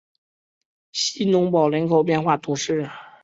[0.93, 2.89] 希农堡人口变化图示